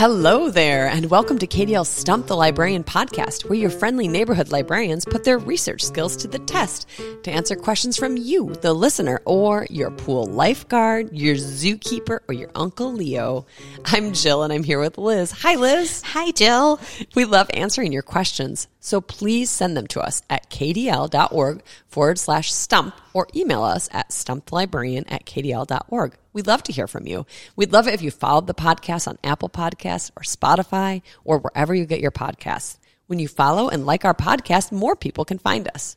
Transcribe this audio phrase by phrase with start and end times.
[0.00, 5.04] Hello there, and welcome to KDL Stump the Librarian podcast, where your friendly neighborhood librarians
[5.04, 6.88] put their research skills to the test
[7.22, 12.50] to answer questions from you, the listener, or your pool lifeguard, your zookeeper, or your
[12.54, 13.44] Uncle Leo.
[13.84, 15.32] I'm Jill, and I'm here with Liz.
[15.32, 16.00] Hi, Liz.
[16.00, 16.80] Hi, Jill.
[17.14, 22.50] We love answering your questions, so please send them to us at kdl.org forward slash
[22.50, 26.16] stump or email us at stumpthelibrarian at kdl.org.
[26.32, 27.26] We'd love to hear from you.
[27.56, 31.74] We'd love it if you followed the podcast on Apple Podcasts or Spotify or wherever
[31.74, 32.78] you get your podcasts.
[33.06, 35.96] When you follow and like our podcast, more people can find us.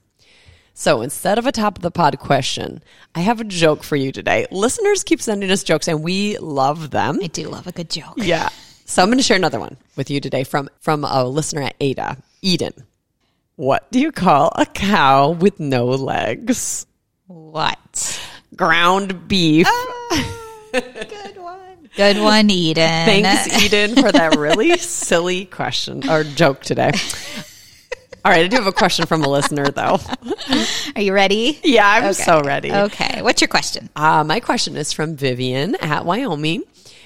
[0.74, 2.82] So instead of a top of the pod question,
[3.14, 4.48] I have a joke for you today.
[4.50, 7.20] Listeners keep sending us jokes and we love them.
[7.22, 8.16] I do love a good joke.
[8.18, 8.50] Yeah.
[8.86, 11.76] So I'm going to share another one with you today from from a listener at
[11.80, 12.74] Ada, Eden.
[13.56, 16.88] What do you call a cow with no legs?
[17.34, 18.22] What?
[18.56, 19.68] Ground beef.
[20.72, 21.90] Good one.
[21.96, 23.06] Good one, Eden.
[23.06, 26.92] Thanks, Eden, for that really silly question or joke today.
[28.26, 30.00] All right, I do have a question from a listener, though.
[30.96, 31.60] Are you ready?
[31.64, 32.14] Yeah, I'm Okay.
[32.14, 32.72] so ready.
[32.72, 33.22] Okay.
[33.24, 33.90] What's your question?
[33.96, 36.64] Uh, my question is from Vivian at Wyoming,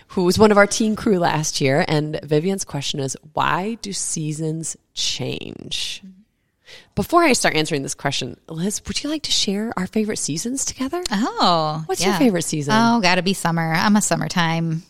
[0.10, 1.84] who was one of our teen crew last year.
[1.88, 6.04] And Vivian's question is why do seasons change?
[6.96, 10.66] Before I start answering this question, Liz, would you like to share our favorite seasons
[10.66, 11.04] together?
[11.12, 12.74] Oh, What's your favorite season?
[12.76, 13.74] Oh, gotta be summer.
[13.74, 14.84] I'm a summertime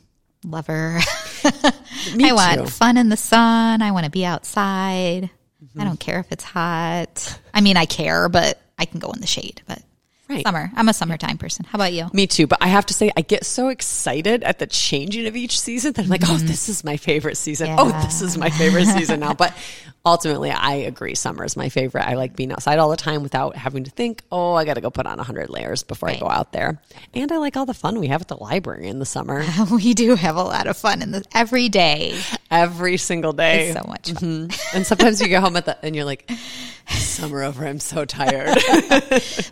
[0.44, 1.00] lover.
[2.16, 2.66] Me I want too.
[2.68, 3.82] fun in the sun.
[3.82, 5.30] I want to be outside.
[5.64, 5.82] Mm-hmm.
[5.82, 7.40] I don't care if it's hot.
[7.54, 9.62] I mean, I care, but I can go in the shade.
[9.68, 9.82] But
[10.30, 10.44] Right.
[10.46, 10.70] summer.
[10.76, 11.64] I'm a summertime person.
[11.70, 12.10] How about you?
[12.12, 15.38] Me too, but I have to say, I get so excited at the changing of
[15.38, 17.74] each season that I'm like, oh, this is my favorite season.
[17.78, 19.34] Oh, this is my favorite season now.
[19.34, 19.54] But
[20.08, 21.16] ultimately, I agree.
[21.16, 22.08] Summer is my favorite.
[22.08, 24.82] I like being outside all the time without having to think, oh, I got to
[24.82, 26.82] go put on 100 layers before I go out there.
[27.14, 29.94] And I like all the fun we have at the library in the summer we
[29.94, 32.20] do have a lot of fun in the every day.
[32.50, 33.70] every single day.
[33.70, 34.48] It's so much fun.
[34.50, 34.76] Mhm.
[34.76, 36.30] And sometimes you go home at the, and you're like,
[36.90, 38.58] summer over, I'm so tired.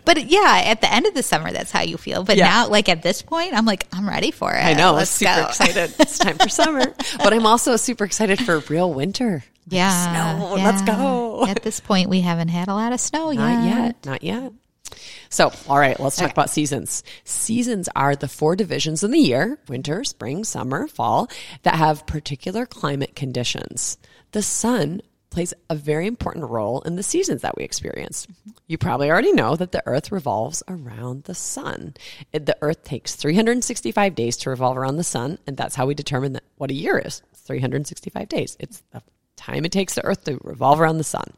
[0.04, 2.22] But yeah, at the end of the summer, that's how you feel.
[2.24, 2.46] But Yeah.
[2.48, 4.58] now, like at this point, I'm like, I'm ready for it.
[4.64, 4.96] I know.
[4.96, 5.46] I'm super go.
[5.46, 5.94] excited.
[5.98, 6.94] It's time for summer.
[7.18, 9.42] But I'm also super excited for real winter.
[9.68, 10.54] Yeah, Snow.
[10.54, 11.46] Let's go.
[11.46, 13.40] At this point, we haven't had a lot of snow yet.
[13.40, 14.06] Not yet.
[14.06, 14.52] Not yet.
[15.28, 17.02] So, all right, let's talk uh, about seasons.
[17.24, 21.28] Seasons are the four divisions in the year winter, spring, summer, fall
[21.62, 23.98] that have particular climate conditions.
[24.32, 28.26] The sun plays a very important role in the seasons that we experience.
[28.26, 28.50] Mm-hmm.
[28.68, 31.94] You probably already know that the earth revolves around the sun.
[32.32, 36.32] The earth takes 365 days to revolve around the sun, and that's how we determine
[36.34, 37.22] that what a year is.
[37.32, 38.56] It's 365 days.
[38.60, 38.82] It's
[39.36, 41.32] time it takes the earth to revolve around the sun.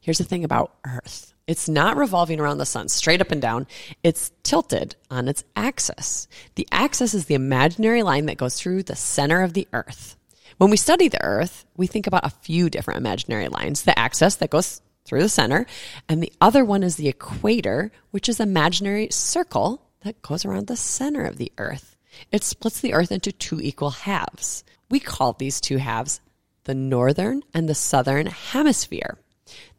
[0.00, 3.66] Here's the thing about Earth it's not revolving around the sun straight up and down,
[4.02, 6.28] it's tilted on its axis.
[6.56, 10.16] The axis is the imaginary line that goes through the center of the Earth.
[10.58, 14.36] When we study the Earth, we think about a few different imaginary lines the axis
[14.36, 15.64] that goes through the center,
[16.06, 20.66] and the other one is the equator, which is an imaginary circle that goes around
[20.66, 21.96] the center of the Earth.
[22.30, 24.64] It splits the Earth into two equal halves.
[24.90, 26.20] We call these two halves
[26.68, 29.16] the northern and the southern hemisphere.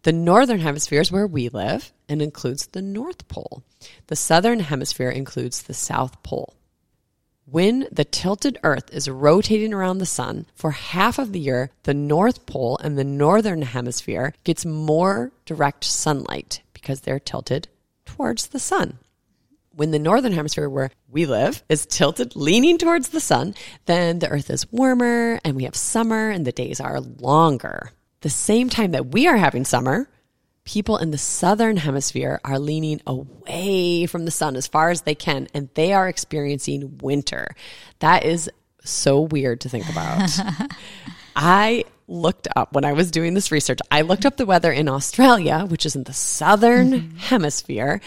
[0.02, 3.62] The northern hemisphere is where we live and includes the North Pole.
[4.08, 6.56] The southern hemisphere includes the South Pole.
[7.46, 11.94] When the tilted Earth is rotating around the sun for half of the year, the
[11.94, 17.68] North Pole and the northern hemisphere gets more direct sunlight because they're tilted
[18.04, 18.98] towards the sun
[19.72, 24.30] when the northern hemisphere where we live is tilted leaning towards the sun, then the
[24.30, 27.92] earth is warmer and we have summer and the days are longer.
[28.22, 30.10] The same time that we are having summer,
[30.66, 35.16] people in the southern hemisphere are leaning away from the sun as far as they
[35.16, 37.56] can and they are experiencing winter.
[38.00, 38.50] That is
[38.84, 40.30] so weird to think about.
[41.36, 44.90] I looked up when I was doing this research, I looked up the weather in
[44.90, 47.18] Australia, which is in the southern mm-hmm.
[47.18, 48.02] hemisphere,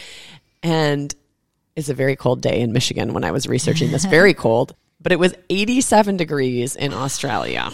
[0.62, 1.14] and
[1.76, 4.04] it's a very cold day in Michigan when I was researching this.
[4.04, 7.70] Very cold, but it was 87 degrees in Australia.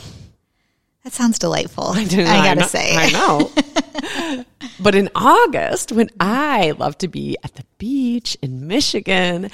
[1.05, 1.89] That sounds delightful.
[1.89, 2.95] I, do- gotta know- say.
[2.95, 4.45] I know.
[4.81, 9.51] but in August, when I love to be at the beach in Michigan,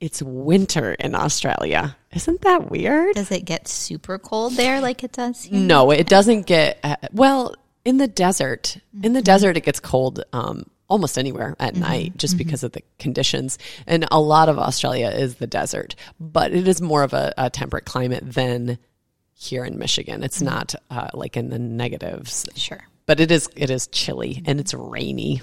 [0.00, 1.96] it's winter in Australia.
[2.12, 3.14] Isn't that weird?
[3.14, 5.58] Does it get super cold there like it does here?
[5.60, 8.78] No, it doesn't get uh, well in the desert.
[9.02, 12.82] In the desert, it gets cold um, almost anywhere at night, just because of the
[12.98, 13.58] conditions.
[13.86, 17.48] And a lot of Australia is the desert, but it is more of a, a
[17.48, 18.78] temperate climate than
[19.32, 20.22] here in Michigan.
[20.22, 22.82] It's not uh, like in the negatives, Sure.
[23.06, 23.48] but it is.
[23.56, 25.40] It is chilly and it's rainy.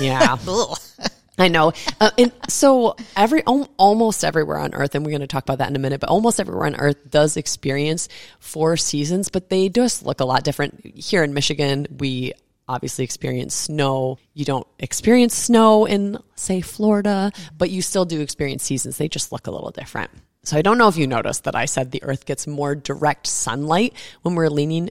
[0.00, 0.36] Yeah.
[1.38, 1.74] I know.
[2.00, 5.58] Uh, and so every al- almost everywhere on Earth, and we're going to talk about
[5.58, 8.08] that in a minute, but almost everywhere on Earth does experience
[8.38, 10.80] four seasons, but they just look a lot different.
[10.96, 12.32] Here in Michigan, we
[12.68, 14.18] obviously experience snow.
[14.34, 18.98] You don't experience snow in, say, Florida, but you still do experience seasons.
[18.98, 20.10] They just look a little different.
[20.42, 23.26] So I don't know if you noticed that I said the Earth gets more direct
[23.26, 24.90] sunlight when we're leaning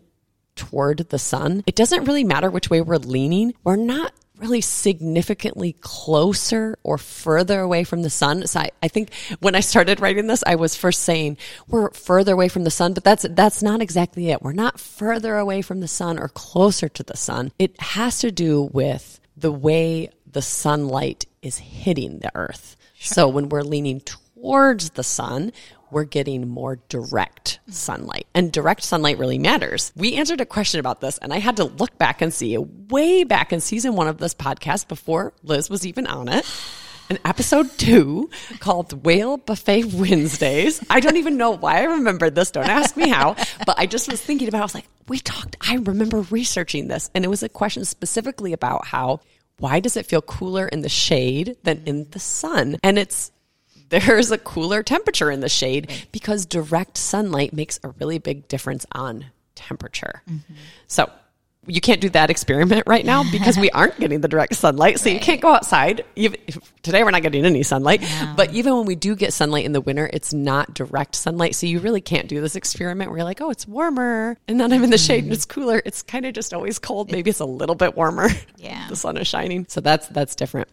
[0.56, 1.63] toward the sun.
[1.66, 3.54] It doesn't really matter which way we're leaning.
[3.63, 8.45] We're not really significantly closer or further away from the sun.
[8.47, 11.37] So I, I think when I started writing this, I was first saying
[11.67, 14.41] we're further away from the sun, but that's that's not exactly it.
[14.41, 17.51] We're not further away from the sun or closer to the sun.
[17.59, 22.75] It has to do with the way the sunlight is hitting the earth.
[22.99, 24.01] So when we're leaning
[24.45, 25.51] towards the sun,
[25.89, 28.27] we're getting more direct sunlight.
[28.36, 29.92] And direct sunlight really matters.
[29.95, 33.24] We answered a question about this, and I had to look back and see way
[33.24, 36.45] back in season one of this podcast before Liz was even on it.
[37.09, 40.80] An episode two called Whale Buffet Wednesdays.
[40.92, 42.51] I don't even know why I remembered this.
[42.51, 43.36] Don't ask me how.
[43.65, 44.62] But I just was thinking about it.
[44.62, 47.09] I was like, we talked, I remember researching this.
[47.15, 49.21] And it was a question specifically about how
[49.57, 52.77] why does it feel cooler in the shade than in the sun?
[52.83, 53.31] And it's
[53.89, 58.85] there's a cooler temperature in the shade because direct sunlight makes a really big difference
[58.91, 60.21] on temperature.
[60.87, 61.09] So
[61.67, 64.99] you can't do that experiment right now because we aren't getting the direct sunlight.
[64.99, 66.05] So you can't go outside.
[66.15, 66.39] Even
[66.83, 68.03] today, we're not getting any sunlight.
[68.35, 71.55] But even when we do get sunlight in the winter, it's not direct sunlight.
[71.55, 74.71] So you really can't do this experiment where you're like, oh, it's warmer, and then
[74.73, 75.81] I'm in the shade and it's cooler.
[75.85, 77.11] It's kind of just always cold.
[77.11, 78.29] Maybe it's a little bit warmer.
[78.57, 78.87] Yeah.
[78.89, 79.65] the sun is shining.
[79.69, 80.67] So that's that's different.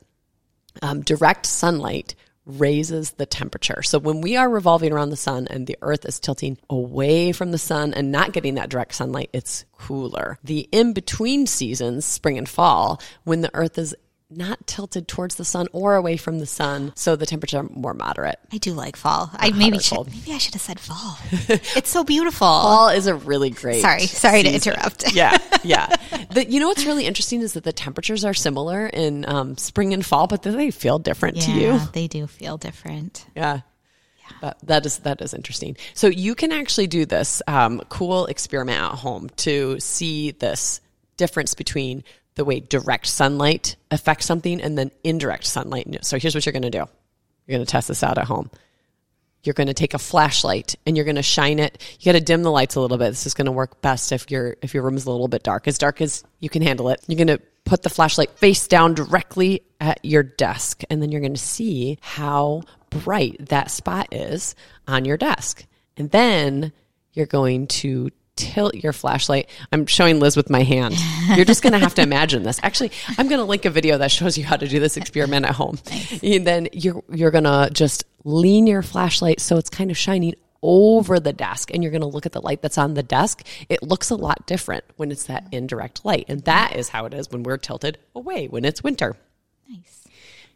[0.81, 2.15] Um, direct sunlight
[2.45, 3.83] raises the temperature.
[3.83, 7.53] So when we are revolving around the sun and the earth is tilting away from
[7.53, 10.39] the sun and not getting that direct sunlight, it's cooler.
[10.43, 13.95] The in between seasons, spring and fall, when the earth is
[14.37, 17.95] not tilted towards the sun or away from the sun, so the temperature are more
[17.95, 18.39] moderate.
[18.53, 19.31] I do like fall.
[19.35, 21.19] I maybe should, maybe I should have said fall.
[21.31, 22.33] it's so beautiful.
[22.43, 23.83] Fall is a really great.
[23.83, 25.13] Sorry, sorry to interrupt.
[25.15, 25.95] yeah, yeah.
[26.33, 29.93] The, you know what's really interesting is that the temperatures are similar in um, spring
[29.93, 31.79] and fall, but they feel different to you.
[31.93, 33.27] They do feel different.
[33.37, 33.61] Yeah.
[34.41, 35.77] But that is that is interesting.
[35.95, 40.81] So you can actually do this um, cool experiment at home to see this
[41.17, 42.03] difference between
[42.35, 46.05] the way direct sunlight affects something and then indirect sunlight.
[46.05, 46.87] So here's what you're going to do.
[47.47, 48.51] You're going to test this out at home.
[49.45, 51.83] You're going to take a flashlight and you're going to shine it.
[51.99, 53.09] You got to dim the lights a little bit.
[53.09, 55.43] This is going to work best if your if your room is a little bit
[55.43, 57.03] dark, as dark as you can handle it.
[57.09, 61.21] You're going to put the flashlight face down directly at your desk, and then you're
[61.21, 64.55] going to see how bright that spot is
[64.87, 65.67] on your desk.
[65.97, 66.73] And then
[67.13, 68.11] you're going to
[68.43, 69.49] tilt your flashlight.
[69.73, 70.97] I'm showing Liz with my hand.
[71.37, 72.59] You're just going to have to imagine this.
[72.63, 75.47] Actually, I'm going to link a video that shows you how to do this experiment
[75.47, 75.79] at home.
[76.23, 80.35] And then you're you're going to just lean your flashlight so it's kind of shining
[80.63, 83.45] over the desk and you're going to look at the light that's on the desk.
[83.69, 86.27] It looks a lot different when it's that indirect light.
[86.29, 89.17] And that is how it is when we're tilted away when it's winter.
[89.69, 90.07] Nice.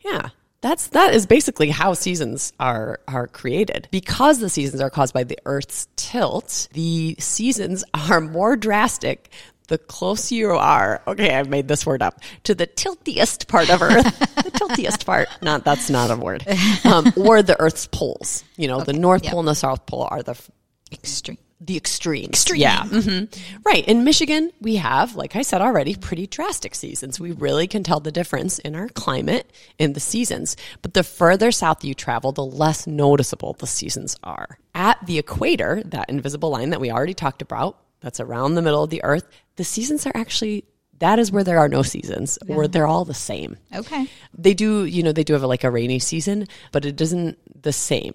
[0.04, 0.30] Yeah.
[0.60, 3.88] That's that is basically how seasons are are created.
[3.90, 9.30] Because the seasons are caused by the Earth's tilt, the seasons are more drastic
[9.68, 13.82] the closer you are, okay, I've made this word up, to the tiltiest part of
[13.82, 16.46] Earth, the tiltiest part, not, that's not a word,
[16.84, 18.44] um, or the Earth's poles.
[18.56, 19.32] You know, the North yep.
[19.32, 20.50] Pole and the South Pole are the f-
[20.92, 21.38] Extreme.
[21.60, 22.28] The extremes.
[22.28, 22.60] Extreme.
[22.60, 22.84] Yeah.
[22.84, 23.25] hmm
[23.64, 23.86] Right.
[23.88, 27.18] In Michigan, we have, like I said already, pretty drastic seasons.
[27.18, 30.56] We really can tell the difference in our climate in the seasons.
[30.82, 34.58] But the further south you travel, the less noticeable the seasons are.
[34.75, 38.84] At the equator, that invisible line that we already talked about, that's around the middle
[38.84, 40.64] of the earth, the seasons are actually
[40.98, 43.58] that is where there are no seasons where they're all the same.
[43.75, 44.06] Okay.
[44.32, 47.72] They do, you know, they do have like a rainy season, but it isn't the
[47.72, 48.14] same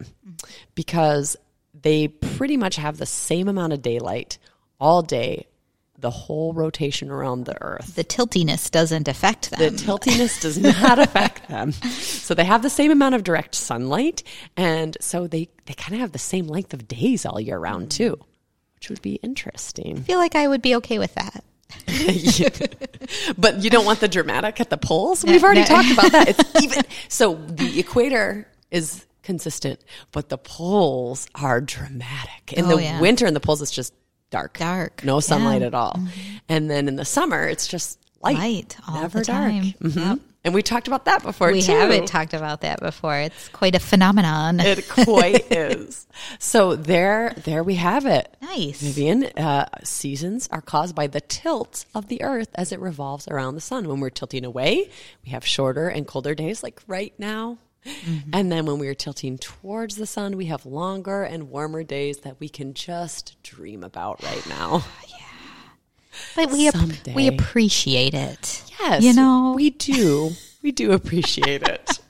[0.73, 1.37] because
[1.81, 4.37] they pretty much have the same amount of daylight
[4.79, 5.47] all day,
[5.97, 7.95] the whole rotation around the earth.
[7.95, 9.59] The tiltiness doesn't affect them.
[9.59, 11.71] The tiltiness does not affect them.
[11.71, 14.23] So they have the same amount of direct sunlight
[14.57, 17.87] and so they they kind of have the same length of days all year round
[17.87, 17.91] mm.
[17.91, 18.19] too,
[18.75, 19.99] which would be interesting.
[19.99, 21.43] I feel like I would be okay with that.
[23.37, 25.23] but you don't want the dramatic at the poles.
[25.23, 25.67] We've already no.
[25.67, 26.27] talked about that.
[26.29, 29.79] It's even so the equator is consistent,
[30.11, 32.53] but the poles are dramatic.
[32.53, 32.99] In Oh, the yeah.
[33.01, 33.93] winter, in the poles, it's just
[34.29, 35.67] dark, Dark, no sunlight yeah.
[35.67, 35.99] at all.
[36.47, 39.51] And then in the summer, it's just light, Light all never the dark.
[39.51, 39.63] time.
[39.81, 39.95] Mhm.
[39.95, 40.19] Yep.
[40.43, 41.71] And we talked about that before We too.
[41.71, 43.15] haven't talked about that before.
[43.15, 44.59] It's quite a phenomenon.
[44.59, 46.07] It quite is.
[46.39, 48.35] So there, there we have it.
[48.41, 48.81] Nice.
[48.81, 53.53] Vivian, uh, seasons are caused by the tilt of the Earth as it revolves around
[53.53, 53.87] the sun.
[53.87, 54.89] When we're tilting away,
[55.23, 57.59] we have shorter and colder days, like right now.
[57.85, 58.29] Mm-hmm.
[58.33, 62.19] And then when we are tilting towards the sun, we have longer and warmer days
[62.19, 64.83] that we can just dream about right now.
[65.07, 65.17] Yeah.
[66.35, 68.63] But we ap- we appreciate it.
[68.79, 69.53] Yes, You know.
[69.55, 70.31] we do.
[70.61, 71.99] We do appreciate it.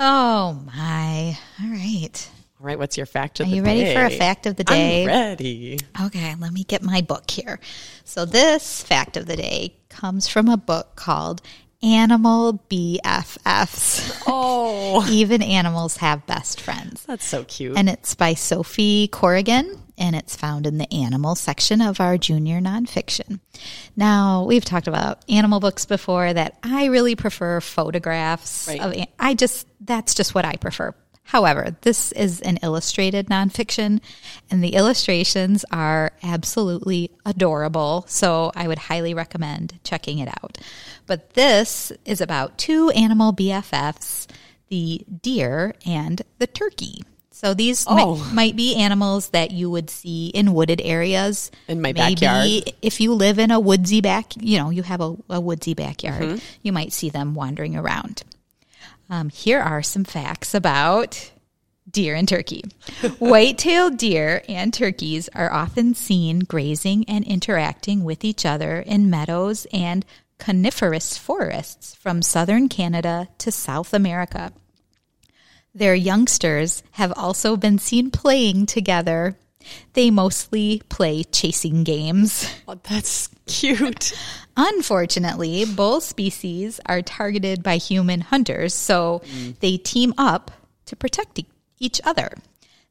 [0.00, 1.36] Oh my.
[1.60, 2.30] All right.
[2.60, 3.60] All right, what's your fact of Are the day?
[3.60, 5.02] Are you ready for a fact of the day?
[5.02, 5.78] I'm ready.
[6.06, 7.58] Okay, let me get my book here.
[8.04, 11.42] So this fact of the day comes from a book called
[11.82, 14.22] Animal BFFs.
[14.26, 17.04] Oh, Even animals have best friends.
[17.04, 17.76] that's so cute.
[17.76, 22.60] And it's by Sophie Corrigan, and it's found in the animal section of our junior
[22.60, 23.40] nonfiction.
[23.96, 28.80] Now, we've talked about animal books before that I really prefer photographs Right.
[28.80, 30.94] of, I just, that's just what I prefer.
[31.28, 34.00] However, this is an illustrated nonfiction,
[34.50, 38.06] and the illustrations are absolutely adorable.
[38.08, 40.56] So I would highly recommend checking it out.
[41.06, 44.26] But this is about two animal BFFs
[44.70, 47.02] the deer and the turkey.
[47.30, 48.16] So these Oh.
[48.34, 51.50] might be animals that you would see in wooded areas.
[51.68, 52.72] In my Maybe backyard.
[52.82, 56.22] if you live in a woodsy back, you know, you have a, a woodsy backyard,
[56.22, 56.38] Mm-hmm.
[56.62, 58.22] you might see them wandering around.
[59.10, 61.32] Um, here are some facts about
[61.90, 62.64] deer and turkey.
[63.18, 69.66] White-tailed deer and turkeys are often seen grazing and interacting with each other in meadows
[69.72, 70.04] and
[70.38, 74.52] coniferous forests from southern Canada to South America.
[75.74, 79.38] Their youngsters have also been seen playing together.
[79.94, 82.48] They mostly play chasing games.
[82.68, 84.12] Oh, that's cute.
[84.60, 89.22] Unfortunately, both species are targeted by human hunters, so
[89.60, 90.50] they team up
[90.86, 91.46] to protect e-
[91.78, 92.32] each other.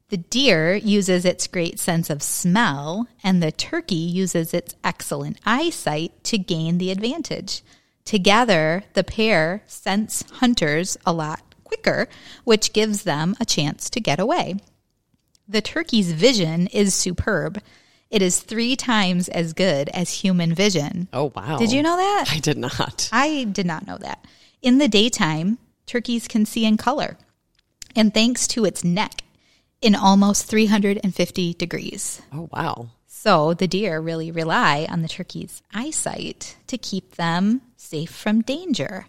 [0.08, 6.24] The deer uses its great sense of smell, and the turkey uses its excellent eyesight
[6.24, 7.62] to gain the advantage.
[8.06, 12.08] Together, the pair sense hunters a lot quicker,
[12.46, 14.56] which gives them a chance to get away.
[15.50, 17.62] The turkey's vision is superb.
[18.10, 21.10] It is three times as good as human vision.
[21.12, 21.58] Oh wow!
[21.58, 22.26] Did you know that?
[22.32, 23.10] I did not.
[23.12, 24.26] I did not know that.
[24.62, 27.18] In the daytime, turkeys can see in color.
[27.96, 29.24] And thanks to its neck,
[29.82, 32.22] in almost 350 degrees.
[32.32, 32.92] Oh wow!
[33.08, 39.08] So the deer really rely on the turkey's eyesight to keep them safe from danger.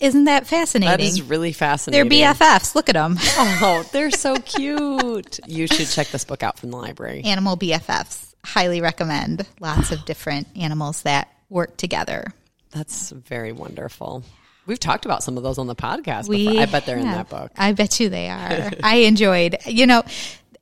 [0.00, 0.96] Isn't that fascinating?
[0.96, 2.08] That is really fascinating.
[2.08, 2.34] They're.
[2.34, 2.74] BFFs.
[2.74, 3.18] Look at them.
[3.62, 5.38] Oh, they're so cute.
[5.46, 7.22] You should check this book out from the library.
[7.24, 8.34] Animal BFFs.
[8.44, 9.46] Highly recommend.
[9.60, 12.32] Lots of different animals that work together.
[12.70, 14.24] That's very wonderful.
[14.66, 16.62] We've talked about some of those on the podcast We before.
[16.62, 17.50] I bet they're in that book.
[17.56, 18.70] I bet you they are.
[18.82, 20.02] I enjoyed, you know,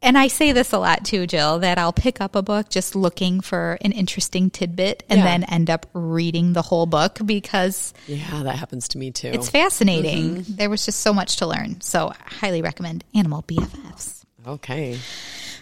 [0.00, 2.94] and I say this a lot too, Jill, that I'll pick up a book just
[2.94, 5.24] looking for an interesting tidbit and Yeah.
[5.24, 9.28] then end up reading the whole book because Yeah, that happens to me too.
[9.28, 10.36] it's fascinating.
[10.36, 10.54] Mm-hmm.
[10.56, 11.80] There was just so much to learn.
[11.80, 14.22] So I highly recommend Animal BFFs.
[14.46, 14.98] okay.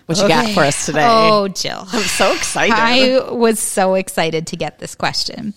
[0.06, 1.04] What you got for us today?
[1.04, 1.84] Oh, Jill.
[1.92, 2.72] I'm so excited.
[2.76, 5.52] I was so excited to get this question.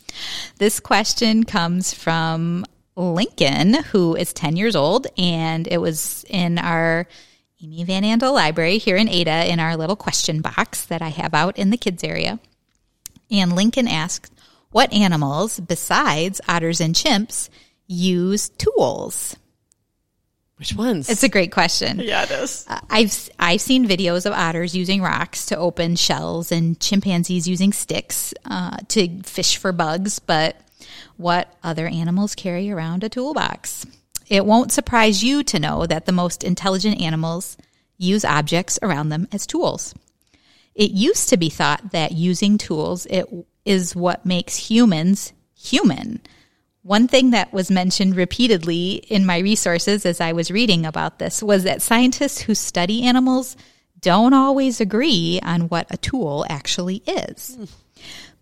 [0.58, 7.06] This question comes from Lincoln, who is 10 years old, and it was in our
[7.62, 11.34] Amy Van Andel library here in Ada in our little question box that I have
[11.34, 12.40] out in the kids area.
[13.30, 14.34] And Lincoln asked,
[14.72, 17.50] What animals, besides otters and chimps,
[17.86, 19.36] use tools?
[20.56, 21.10] Which ones?
[21.10, 22.00] It's a great question.
[22.04, 22.66] yeah, it is.
[22.68, 27.74] Uh, I've I've seen videos of otters using rocks to open shells and chimpanzees using
[27.74, 30.20] sticks uh, to fish for bugs.
[30.20, 30.56] But
[31.18, 33.86] what other animals carry around a toolbox?
[34.30, 37.58] It won't surprise you to know that the most intelligent animals
[37.98, 39.94] use objects around them as tools.
[40.76, 43.26] It used to be thought that using tools it
[43.66, 46.22] is what makes humans human.
[46.84, 51.44] One thing that was mentioned repeatedly in my resources as I was reading about this
[51.44, 53.58] was that scientists who study animals
[54.00, 57.58] don't always agree on what a tool actually is.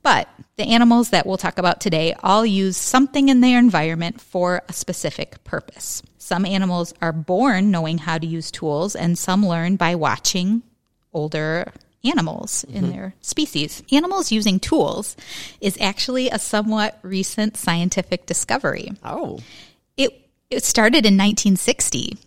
[0.07, 4.61] But the animals that we'll talk about today all use something in their environment for
[4.69, 6.01] a specific purpose.
[6.17, 10.63] Some animals are born knowing how to use tools, and some learn by watching
[11.11, 11.73] older
[12.05, 12.91] animals in mm-hmm.
[12.93, 13.83] their species.
[13.91, 15.17] Animals using tools
[15.59, 18.93] is actually a somewhat recent scientific discovery.
[19.03, 19.39] Oh,
[19.97, 22.17] It it started in 1960,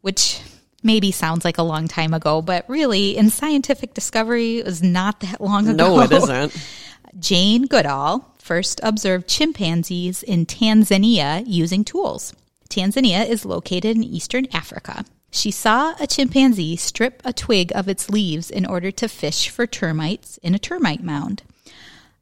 [0.00, 0.40] which
[0.82, 5.20] maybe sounds like a long time ago, but really in scientific discovery it was not
[5.20, 5.94] that long ago.
[5.94, 6.56] no, it isn't.
[7.18, 12.32] Jane Goodall first observed chimpanzees in Tanzania using tools.
[12.68, 15.04] Tanzania is located in eastern Africa.
[15.30, 19.66] She saw a chimpanzee strip a twig of its leaves in order to fish for
[19.66, 21.42] termites in a termite mound.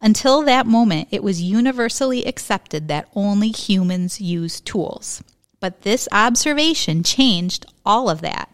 [0.00, 5.22] Until that moment, it was universally accepted that only humans use tools.
[5.60, 8.50] But this observation changed all of that.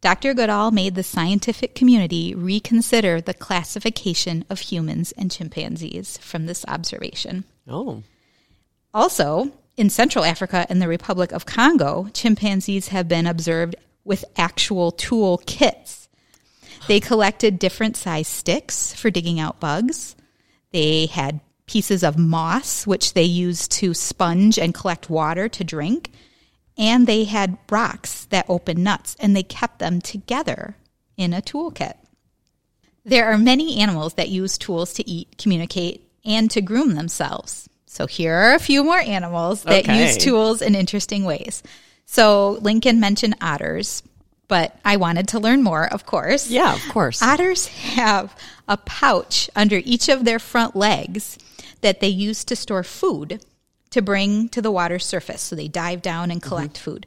[0.00, 0.32] Dr.
[0.32, 7.44] Goodall made the scientific community reconsider the classification of humans and chimpanzees from this observation.
[7.66, 8.02] Oh.
[8.94, 14.92] Also, in Central Africa and the Republic of Congo, chimpanzees have been observed with actual
[14.92, 16.08] tool kits.
[16.86, 20.16] They collected different size sticks for digging out bugs.
[20.72, 26.12] They had pieces of moss, which they used to sponge and collect water to drink
[26.78, 30.76] and they had rocks that opened nuts and they kept them together
[31.16, 31.94] in a toolkit.
[33.04, 37.68] There are many animals that use tools to eat, communicate, and to groom themselves.
[37.86, 40.04] So here are a few more animals that Okay.
[40.06, 41.62] use tools in interesting ways.
[42.06, 44.02] So Lincoln mentioned otters,
[44.46, 46.48] but I wanted to learn more, of course.
[46.48, 47.22] Yeah, of course.
[47.22, 48.36] Otters have
[48.68, 51.38] a pouch under each of their front legs
[51.80, 53.42] that they use to store food
[53.90, 55.40] to bring to the water's surface.
[55.42, 57.06] So they dive down and collect food.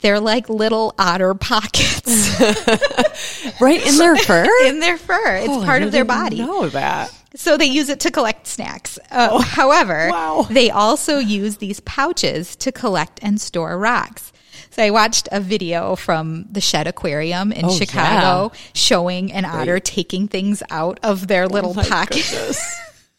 [0.00, 2.40] They're like little otter pockets
[3.60, 4.46] right in their fur?
[4.66, 5.36] in their fur.
[5.36, 6.38] It's Oh, part of their body.
[6.38, 7.12] know that.
[7.36, 8.98] So they use it to collect snacks.
[9.10, 10.46] Uh, however, wow.
[10.50, 14.32] they also use these pouches to collect and store rocks.
[14.70, 19.78] So I watched a video from the Shedd Aquarium in Oh, Chicago showing an otter
[19.80, 22.24] taking things out of their little Oh pocket.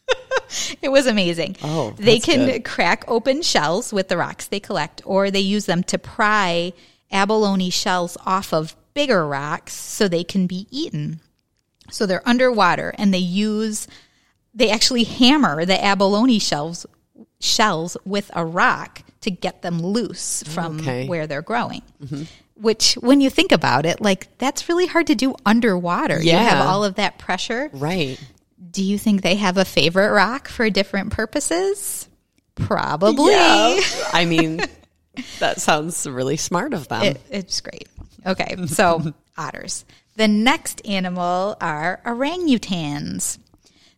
[0.82, 1.56] It was amazing.
[1.64, 2.64] Oh, they can good.
[2.64, 6.72] crack open shells with the rocks they collect, or they use them to pry
[7.10, 11.20] abalone shells off of bigger rocks so they can be eaten.
[11.90, 13.88] So they're underwater and they use,
[14.54, 16.86] they actually hammer the abalone shells
[17.40, 21.00] shells with a rock to get them loose from Okay.
[21.02, 21.08] Mm-hmm.
[21.10, 21.82] where they're growing.
[22.56, 26.22] Which, when you think about it, like that's really hard to do underwater.
[26.22, 26.66] You have Yeah.
[26.66, 27.70] all of that pressure.
[27.72, 28.18] Right.
[28.74, 32.08] Do you think they have a favorite rock for different purposes?
[32.56, 33.32] Probably.
[33.32, 33.80] Yeah.
[34.12, 34.60] I mean,
[35.38, 37.02] that sounds really smart of them.
[37.04, 37.88] It, it's great.
[38.26, 39.84] Okay, so otters.
[40.16, 43.38] The next animal are orangutans.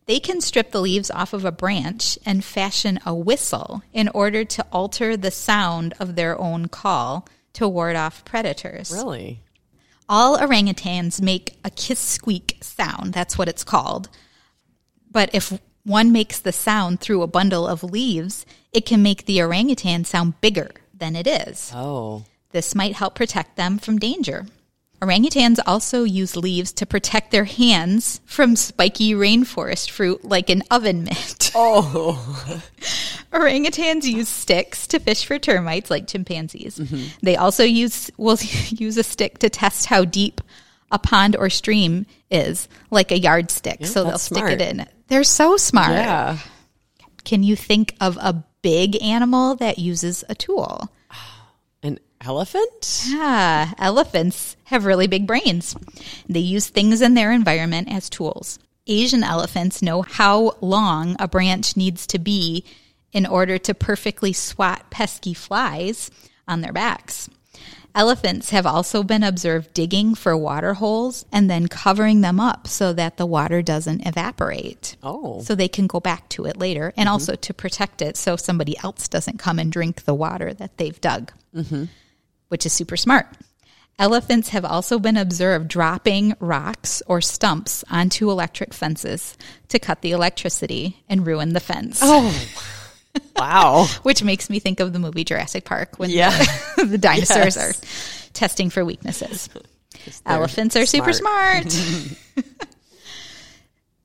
[0.05, 4.45] They can strip the leaves off of a branch and fashion a whistle in order
[4.45, 8.91] to alter the sound of their own call to ward off predators.
[8.91, 9.41] really?
[10.07, 13.13] All orangutans make a kiss squeak sound.
[13.13, 14.07] That's what it's called.
[15.11, 19.41] But if one makes the sound through a bundle of leaves, it can make the
[19.41, 21.71] orangutan sound bigger than it is.
[21.73, 22.25] Oh.
[22.51, 24.45] This might help protect them from danger.
[25.01, 31.03] Orangutans also use leaves to protect their hands from spiky rainforest fruit like an oven
[31.03, 31.51] mitt.
[31.59, 32.61] Oh.
[33.31, 36.77] Orangutans use sticks to fish for termites like chimpanzees.
[36.77, 37.03] Mm-hmm.
[37.23, 38.37] They also use will
[38.69, 40.39] use a stick to test how deep
[40.91, 43.85] a pond or stream is, like a yardstick.
[43.85, 44.85] so they'll that's stick it in.
[45.07, 45.91] They're so smart.
[45.93, 46.37] Yeah.
[47.23, 50.89] Can you think of a big animal that uses a tool?
[51.83, 53.03] An elephant?
[53.09, 55.75] Ah, elephants have really big brains.
[56.27, 58.59] They use things in their environment as tools.
[58.87, 62.63] Asian elephants know how long a branch needs to be
[63.11, 66.09] in order to perfectly swat pesky flies
[66.47, 67.29] on their backs.
[67.97, 72.93] Elephants have also been observed digging for water holes and then covering them up so
[72.93, 74.95] that the water doesn't evaporate.
[75.01, 75.41] Oh.
[75.41, 77.13] So they can go back to it later and mm-hmm.
[77.13, 81.01] also to protect it so somebody else doesn't come and drink the water that they've
[81.01, 81.85] dug, mm-hmm.
[82.49, 83.25] which is super smart.
[83.97, 89.35] Elephants have also been observed dropping rocks or stumps onto electric fences
[89.69, 92.01] to cut the electricity and ruin the fence.
[92.03, 92.31] Oh.
[93.35, 93.85] Wow.
[94.03, 96.31] Which makes me think of the movie Jurassic Park when Yeah.
[96.77, 97.57] the, the dinosaurs Yes.
[97.57, 99.49] are testing for weaknesses.
[100.25, 101.71] Elephants are super smart.
[101.71, 102.17] smart.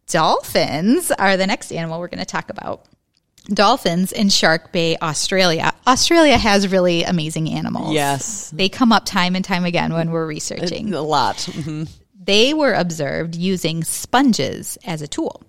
[0.08, 2.84] Dolphins are the next animal we're going to talk about.
[3.46, 5.72] Dolphins in Shark Bay, Australia.
[5.86, 7.92] Australia has really amazing animals.
[7.94, 8.50] Yes.
[8.50, 10.94] They come up time and time again when we're researching.
[10.94, 11.36] A lot.
[11.38, 11.88] Mhm.
[12.14, 15.42] They were observed using sponges as a tool.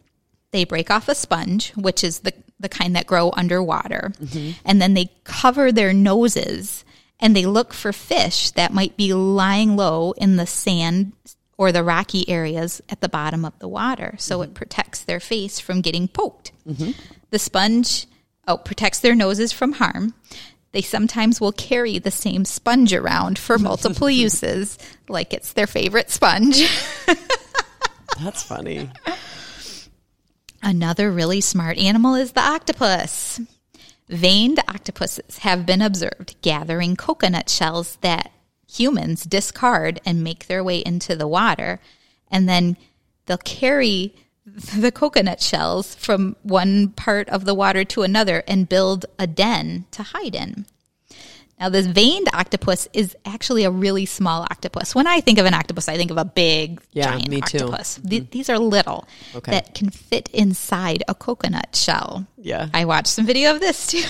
[0.51, 4.59] They break off a sponge, which is the, the kind that grow underwater, mm-hmm.
[4.65, 6.83] and then they cover their noses
[7.19, 11.13] and they look for fish that might be lying low in the sand
[11.57, 14.15] or the rocky areas at the bottom of the water.
[14.17, 14.53] So it mm-hmm.
[14.55, 16.51] protects their face from getting poked.
[16.67, 16.91] Mm-hmm.
[17.29, 18.07] The sponge
[18.47, 20.13] oh, protects their noses from harm.
[20.71, 26.09] They sometimes will carry the same sponge around for multiple uses, like it's their favorite
[26.09, 26.67] sponge.
[28.19, 28.89] That's funny.
[30.63, 33.41] Another really smart animal is the octopus.
[34.09, 38.31] Veined octopuses have been observed gathering coconut shells that
[38.71, 41.81] humans discard and make their way into the water.
[42.31, 42.77] And then
[43.25, 49.05] they'll carry the coconut shells from one part of the water to another and build
[49.19, 50.65] a den to hide in.
[51.59, 54.93] Now, this veined octopus is actually a really small octopus.
[54.93, 57.59] When I think of an octopus, I think of a big, Yeah, giant me too.
[57.59, 57.99] octopus.
[58.07, 58.31] Th- mm-hmm.
[58.31, 59.51] these are little Okay.
[59.51, 62.27] that can fit inside a coconut shell.
[62.37, 62.67] Yeah.
[62.73, 64.03] I watched some video of this too.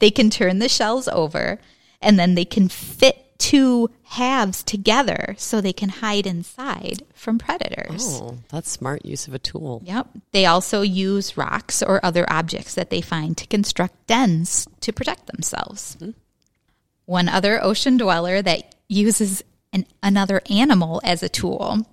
[0.00, 1.58] they can turn the shells over
[2.02, 8.04] and then they can fit two halves together so they can hide inside from predators.
[8.20, 9.80] Oh, that's smart use of a tool.
[9.86, 10.08] Yep.
[10.32, 15.26] They also use rocks or other objects that they find to construct dens to protect
[15.26, 15.96] themselves.
[15.98, 16.10] Hmm.
[17.10, 19.42] One other ocean dweller that uses
[19.72, 21.84] an, another animal as a tool,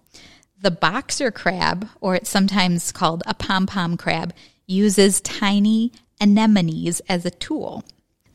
[0.62, 4.32] the boxer crab, or it's sometimes called a pom pom crab,
[4.68, 7.84] uses tiny anemones as a tool.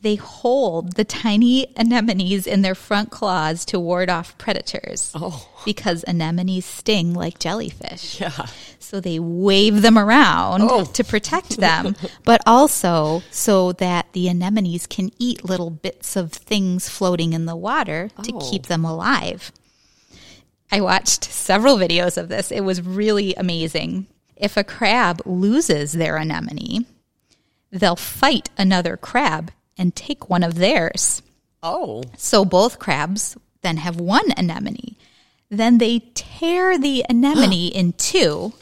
[0.03, 5.47] They hold the tiny anemones in their front claws to ward off predators Oh.
[5.63, 8.19] because anemones sting like jellyfish.
[8.19, 8.47] Yeah.
[8.79, 10.83] So they wave them around Oh.
[10.83, 16.89] to protect them, but also so that the anemones can eat little bits of things
[16.89, 18.51] floating in the water to Oh.
[18.51, 19.53] keep them alive.
[20.69, 22.51] I watched several videos of this.
[22.51, 24.07] It was really amazing.
[24.35, 26.87] If a crab loses their anemone,
[27.71, 29.51] they'll fight another crab
[29.83, 31.21] and take one of theirs.
[31.61, 32.03] Oh.
[32.17, 34.95] So both crabs then have one anemone.
[35.49, 38.53] Then they tear the anemone in two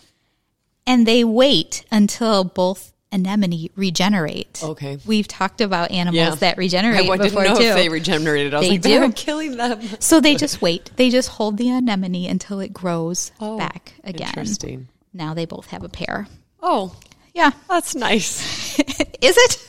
[0.88, 4.62] and they wait until both anemone regenerate.
[4.64, 4.98] Okay.
[5.06, 6.36] We've talked about animals Yeah.
[6.36, 7.64] that regenerate I, I didn't before know too.
[7.66, 8.56] if they regenerated.
[8.56, 9.14] I was They like, they're do.
[9.14, 9.80] killing them.
[10.00, 10.90] so they just wait.
[10.96, 14.30] They just hold the anemone until it grows Oh, back again.
[14.30, 14.88] Interesting.
[15.14, 16.28] Now they both have a pair.
[16.64, 16.96] Oh,
[17.36, 17.52] Yeah.
[17.70, 18.80] that's nice.
[19.22, 19.68] Is it?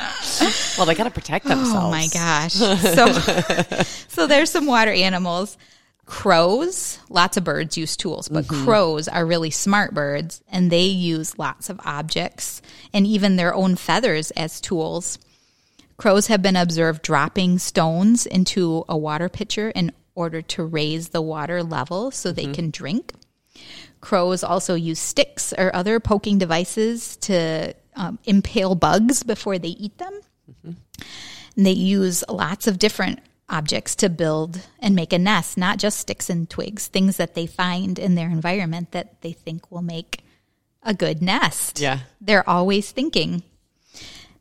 [0.78, 1.74] Well, they got to protect themselves.
[1.74, 2.54] Oh my gosh.
[2.56, 3.12] So
[4.08, 5.58] so there's some water animals.
[6.06, 8.64] Crows, lots of birds use tools, but mm-hmm.
[8.64, 13.76] crows are really smart birds and they use lots of objects and even their own
[13.76, 15.18] feathers as tools.
[15.98, 21.22] Crows have been observed dropping stones into a water pitcher in order to raise the
[21.22, 22.52] water level so they mm-hmm.
[22.52, 23.12] can drink.
[24.00, 29.98] Crows also use sticks or other poking devices to um, impale bugs before they eat
[29.98, 30.20] them.
[31.56, 35.98] And they use lots of different objects to build and make a nest, not just
[35.98, 40.22] sticks and twigs, things that they find in their environment that they think will make
[40.82, 41.80] a good nest.
[41.80, 42.00] Yeah.
[42.20, 43.42] They're always thinking.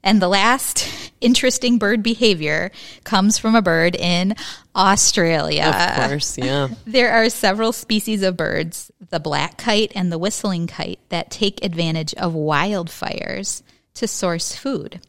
[0.04, 0.88] And the last
[1.20, 2.72] interesting bird behavior
[3.04, 4.36] comes from a bird in
[4.76, 5.74] Australia.
[5.76, 6.70] Of course, yeah.
[6.86, 11.64] There are several species of birds, the black kite and the whistling kite, that take
[11.64, 13.62] advantage of wildfires
[13.96, 15.02] to source food.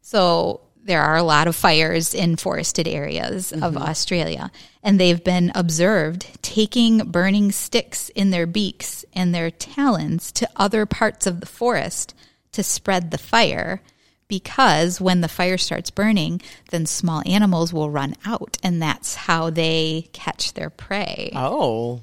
[0.00, 3.78] So there are a lot of fires in forested areas of mm-hmm.
[3.78, 4.50] Australia,
[4.82, 10.84] and they've been observed taking burning sticks in their beaks and their talons to other
[10.84, 12.14] parts of the forest
[12.52, 13.80] to spread the fire.
[14.28, 19.50] Because when the fire starts burning, then small animals will run out, and that's how
[19.50, 22.02] they catch their prey Oh,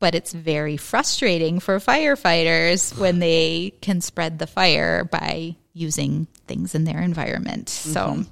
[0.00, 6.74] but it's very frustrating for firefighters when they can spread the fire by using things
[6.74, 7.68] in their environment.
[7.68, 8.22] So mm-hmm.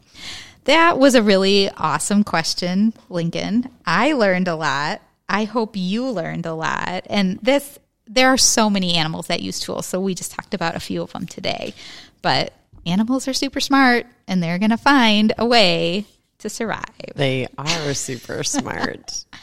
[0.64, 3.70] that was a really awesome question, Lincoln.
[3.84, 5.02] I learned a lot.
[5.28, 7.06] I hope you learned a lot.
[7.08, 10.76] And this there are so many animals that use tools, so we just talked about
[10.76, 11.74] a few of them today.
[12.22, 12.52] But
[12.86, 16.06] animals are super smart and they're going to find a way
[16.38, 16.84] to survive.
[17.14, 19.24] they are super smart.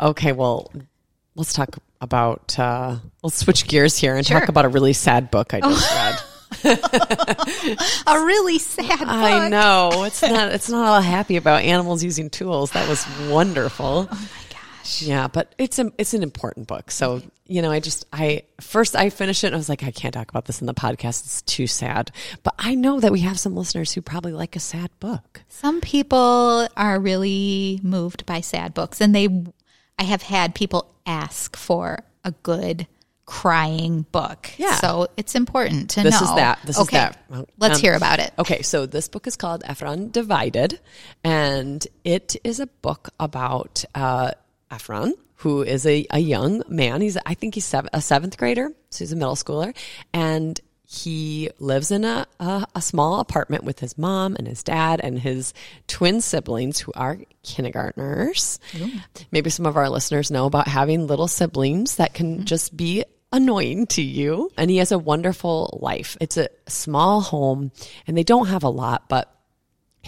[0.00, 0.72] Okay, well,
[1.36, 2.58] let's talk about.
[2.58, 4.40] Uh, let's switch gears here and Sure.
[4.40, 6.18] talk about a really sad book I just read.
[8.06, 9.08] A really sad book.
[9.08, 10.50] I know it's not.
[10.52, 12.72] It's not all happy about animals using tools.
[12.72, 14.08] That was wonderful.
[14.10, 14.28] Oh.
[14.96, 16.90] Yeah, but it's a, it's an important book.
[16.90, 19.90] So you know, I just I first I finished it and I was like, I
[19.90, 21.24] can't talk about this in the podcast.
[21.24, 22.12] It's too sad.
[22.42, 25.42] But I know that we have some listeners who probably like a sad book.
[25.48, 29.28] Some people are really moved by sad books, and they,
[29.98, 32.86] I have had people ask for a good
[33.24, 34.50] crying book.
[34.58, 34.76] Yeah.
[34.76, 36.20] So it's important to This know.
[36.20, 36.58] This is that.
[36.64, 36.96] This is okay.
[36.98, 37.24] that.
[37.30, 38.32] Well, Let's um, hear about it.
[38.38, 40.80] Okay, so this book is called Efren Divided,
[41.24, 44.32] and it is a book about uh,
[44.70, 47.00] Efren, who is a, a young man.
[47.00, 49.74] He's I think he's seven, a seventh grader, so he's a middle schooler,
[50.12, 55.00] and he lives in a, a a small apartment with his mom and his dad
[55.02, 55.52] and his
[55.86, 58.58] twin siblings who are kindergartners.
[59.30, 62.44] Maybe some of our listeners know about having little siblings that can mm-hmm.
[62.44, 64.50] just be annoying to you.
[64.56, 66.16] And he has a wonderful life.
[66.20, 67.70] It's a small home
[68.06, 69.37] and they don't have a lot, but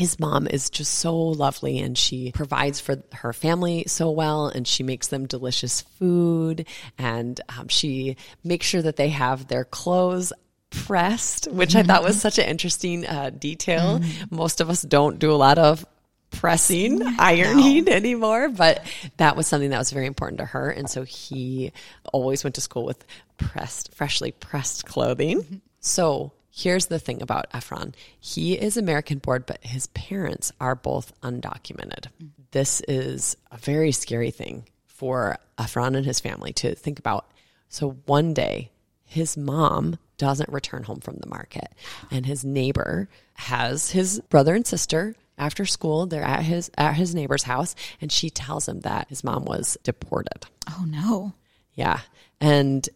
[0.01, 4.67] his mom is just so lovely and she provides for her family so well and
[4.67, 10.33] she makes them delicious food and um, she makes sure that they have their clothes
[10.71, 14.31] pressed which i thought was such an interesting uh, detail mm.
[14.31, 15.85] most of us don't do a lot of
[16.31, 17.93] pressing ironing no.
[17.93, 18.83] anymore but
[19.19, 21.73] that was something that was very important to her and so he
[22.11, 23.05] always went to school with
[23.37, 25.57] pressed freshly pressed clothing mm-hmm.
[25.81, 31.13] so Here's the thing about Efren He is American born, but his parents are both
[31.21, 32.07] undocumented.
[32.51, 37.31] This is a very scary thing for Efren and his family to think about.
[37.69, 38.71] So one day,
[39.05, 41.73] his mom doesn't return home from the market,
[42.11, 46.07] and his neighbor has his brother and sister after school.
[46.07, 49.79] They're at his at his neighbor's house, and she tells him that his mom was
[49.85, 50.47] deported.
[50.69, 51.33] Oh no!
[51.75, 52.01] Yeah,
[52.41, 52.89] and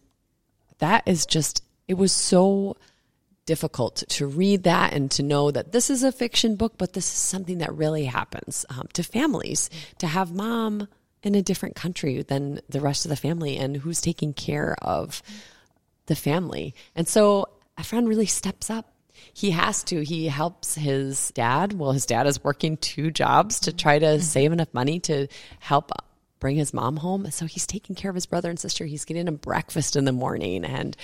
[0.79, 2.77] that is just it was so
[3.45, 7.05] difficult to read that and to know that this is a fiction book, but this
[7.05, 10.87] is something that really happens um, to families to have mom
[11.23, 15.21] in a different country than the rest of the family and who's taking care of
[16.05, 16.75] the family.
[16.95, 18.91] And so Efren really steps up.
[19.33, 20.03] He has to.
[20.03, 21.73] He helps his dad.
[21.73, 25.27] Well, his dad is working two jobs to try to save enough money to
[25.59, 25.91] help
[26.39, 27.31] bring his mom home.
[27.31, 28.85] So he's taking care of his brother and sister.
[28.85, 30.95] He's getting them breakfast in the morning and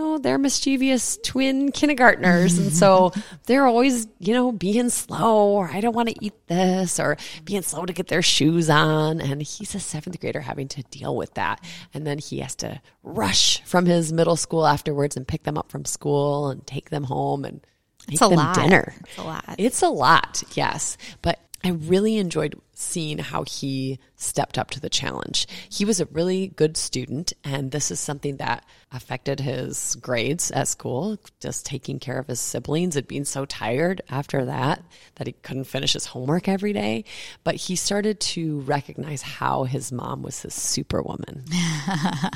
[0.00, 2.58] know, they're mischievous twin kindergartners.
[2.58, 3.12] and so
[3.46, 7.62] they're always, you know, being slow or I don't want to eat this or being
[7.62, 9.20] slow to get their shoes on.
[9.20, 11.62] And he's a seventh grader having to deal with that.
[11.94, 15.70] And then he has to rush from his middle school afterwards and pick them up
[15.70, 17.60] from school and take them home and
[18.08, 18.54] it's a them lot.
[18.54, 18.94] dinner.
[19.04, 19.54] It's a lot.
[19.58, 20.96] It's a lot, yes.
[21.22, 25.46] But I really enjoyed seeing how he stepped up to the challenge.
[25.68, 30.68] He was a really good student, and this is something that affected his grades at
[30.68, 34.82] school, just taking care of his siblings and being so tired after that
[35.16, 37.04] that he couldn't finish his homework every day.
[37.44, 41.44] But he started to recognize how his mom was his superwoman.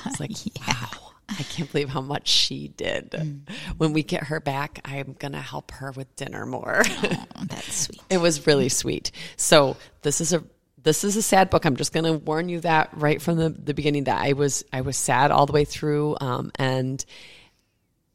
[0.06, 0.74] It's like, yeah.
[0.92, 1.03] wow.
[1.28, 3.12] I can't believe how much she did.
[3.12, 3.48] Mm.
[3.78, 6.82] When we get her back, I'm going to help her with dinner more.
[6.86, 8.02] Oh, that's sweet.
[8.10, 9.10] it was really sweet.
[9.36, 10.44] So, this is a
[10.82, 11.64] this is a sad book.
[11.64, 14.64] I'm just going to warn you that right from the, the beginning that I was
[14.72, 17.04] I was sad all the way through um, and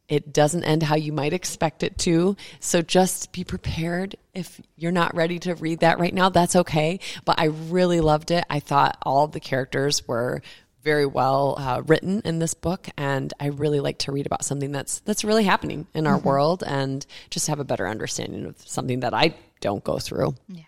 [0.08, 2.36] it doesn't end how you might expect it to.
[2.58, 4.16] So just be prepared.
[4.34, 6.98] If you're not ready to read that right now, that's okay.
[7.24, 8.44] But I really loved it.
[8.50, 10.42] I thought all the characters were
[10.82, 14.72] very well uh, written in this book, and I really like to read about something
[14.72, 16.28] that's that's really happening in our mm-hmm.
[16.28, 20.34] world, and just have a better understanding of something that I don't go through.
[20.48, 20.62] Yeah,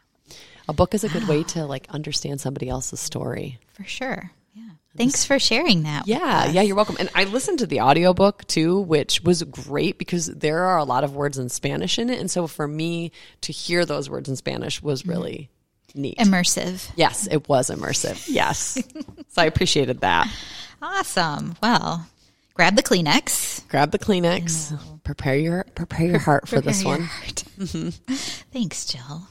[0.68, 4.30] a book is a good way to like understand somebody else's story for sure.
[4.54, 6.06] Yeah, thanks for sharing that.
[6.06, 6.96] Yeah, yeah, you're welcome.
[6.98, 11.04] And I listened to the audiobook too, which was great because there are a lot
[11.04, 14.36] of words in Spanish in it, and so for me to hear those words in
[14.36, 15.10] Spanish was mm-hmm.
[15.10, 15.32] really.
[15.32, 15.52] Mm-hmm
[15.94, 16.18] neat.
[16.18, 16.90] Immersive.
[16.96, 18.26] Yes, it was immersive.
[18.32, 18.78] Yes.
[19.28, 20.28] so I appreciated that.
[20.80, 21.56] Awesome.
[21.62, 22.06] Well,
[22.54, 23.68] grab the Kleenex.
[23.68, 24.78] Grab the Kleenex.
[25.04, 27.02] Prepare your prepare your heart for this one.
[27.02, 27.88] Mm-hmm.
[28.52, 29.28] Thanks, Jill.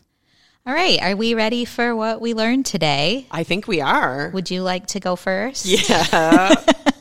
[0.65, 3.25] All right, are we ready for what we learned today?
[3.31, 4.29] I think we are.
[4.31, 5.65] Would you like to go first?
[5.65, 6.53] Yeah.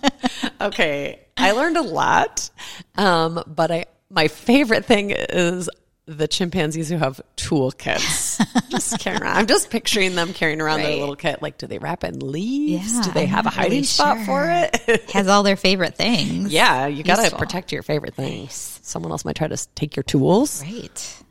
[0.63, 1.21] okay.
[1.37, 2.49] I learned a lot.
[2.97, 5.69] Um, but I my favorite thing is
[6.07, 8.41] the chimpanzees who have toolkits.
[8.71, 9.37] just carrying around.
[9.37, 10.87] I'm just picturing them carrying around right.
[10.87, 11.41] their little kit.
[11.43, 12.95] Like, do they wrap in leaves?
[12.95, 14.27] Yeah, do they have I'm a hiding really spot sure.
[14.27, 15.11] for it?
[15.13, 16.53] Has all their favorite things.
[16.53, 18.41] Yeah, you got to protect your favorite things.
[18.41, 18.81] Nice.
[18.83, 20.63] Someone else might try to take your tools.
[20.63, 21.23] Right.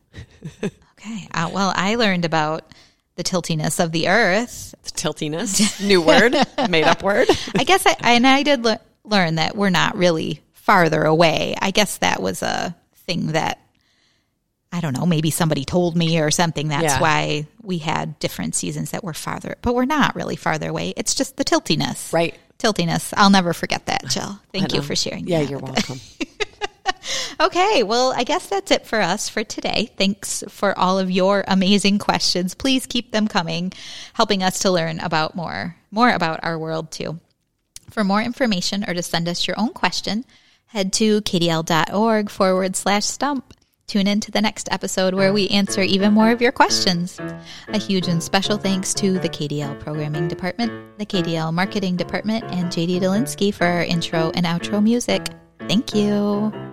[0.64, 1.28] okay.
[1.34, 2.64] Uh, well, I learned about
[3.16, 4.74] the tiltiness of the earth.
[4.84, 6.36] The tiltiness, new word,
[6.70, 7.28] made up word.
[7.58, 11.56] I guess I and I did le- learn that we're not really farther away.
[11.60, 12.76] I guess that was a
[13.08, 13.60] thing that
[14.72, 16.68] I don't know, maybe somebody told me or something.
[16.68, 17.02] That's yeah.
[17.02, 20.94] why we had different seasons that were farther, but we're not really farther away.
[20.96, 22.14] It's just the tiltiness.
[22.14, 22.36] Right.
[22.60, 23.14] Tiltiness.
[23.18, 24.40] I'll never forget that, Jill.
[24.54, 25.28] Thank you for sharing.
[25.28, 26.00] Yeah, you're welcome.
[27.40, 29.92] okay, well, I guess that's it for us for today.
[29.98, 32.54] Thanks for all of your amazing questions.
[32.54, 33.74] Please keep them coming,
[34.14, 37.20] helping us to learn about more, more about our world too.
[37.90, 40.26] For more information or to send us your own question,
[40.68, 43.56] head to kdl.org forward slash stump.
[43.90, 45.34] Tune in to the next episode where ah.
[45.34, 47.20] we answer even more of your questions.
[47.70, 52.68] A huge and special thanks to the KDL Programming Department, the KDL Marketing Department, and
[52.68, 55.26] JD Dolinsky for our intro and outro music.
[55.68, 56.69] Thank you.